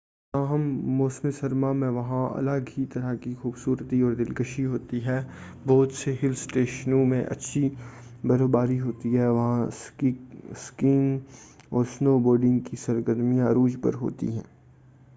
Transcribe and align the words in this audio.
تاہم 0.33 0.61
موسم 0.97 1.29
سرما 1.31 1.71
میں 1.71 1.89
وہاں 1.89 2.29
الگ 2.29 2.69
ہی 2.77 2.85
طرح 2.85 3.13
کی 3.15 3.33
خوبصورتی 3.41 3.99
اور 4.01 4.13
دلکشی 4.13 4.65
ہوتی 4.65 5.03
ہے 5.05 5.19
بہت 5.67 5.91
سے 5.91 6.15
ہل 6.23 6.31
اسٹیشوں 6.31 7.05
میں 7.05 7.23
اچھی 7.25 7.69
برف 8.23 8.49
باری 8.49 8.79
ہوتی 8.79 9.15
ہے 9.17 9.25
اور 9.25 9.35
وہاں 9.35 9.67
اسکیئنگ 10.53 11.19
اور 11.69 11.85
سنوبورڈنگ 11.97 12.59
کی 12.59 12.77
سرگرمیاں 12.77 13.47
عروج 13.47 13.77
پر 13.81 13.93
ہوتی 13.93 14.31
ہیں 14.31 14.43